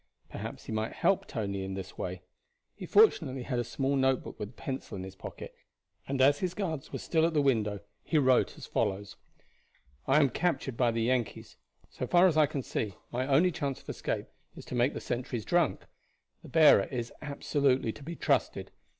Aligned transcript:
Perhaps 0.31 0.65
he 0.65 0.71
might 0.71 0.93
help 0.93 1.27
Tony 1.27 1.63
in 1.63 1.75
this 1.75 1.95
way. 1.95 2.23
He 2.75 2.87
fortunately 2.87 3.43
had 3.43 3.59
a 3.59 3.63
small 3.63 3.95
notebook 3.95 4.39
with 4.39 4.49
a 4.49 4.53
pencil 4.53 4.97
in 4.97 5.03
his 5.03 5.13
pocket, 5.15 5.53
and 6.07 6.19
as 6.21 6.39
his 6.39 6.55
guards 6.55 6.91
were 6.91 6.97
still 6.97 7.23
at 7.23 7.35
the 7.35 7.39
window 7.43 7.81
he 8.03 8.17
wrote 8.17 8.57
as 8.57 8.65
follows: 8.65 9.15
"I 10.07 10.19
am 10.19 10.31
captured 10.31 10.75
by 10.75 10.89
the 10.89 11.03
Yankees. 11.03 11.55
So 11.91 12.07
far 12.07 12.25
as 12.25 12.35
I 12.35 12.47
can 12.47 12.63
see, 12.63 12.95
my 13.11 13.27
only 13.27 13.51
chance 13.51 13.79
of 13.83 13.89
escape 13.89 14.25
is 14.55 14.65
to 14.65 14.73
make 14.75 14.95
the 14.95 15.01
sentries 15.01 15.45
drunk. 15.45 15.85
The 16.41 16.49
bearer 16.49 16.85
is 16.85 17.13
absolutely 17.21 17.91
to 17.91 18.01
be 18.01 18.15
trusted. 18.15 18.71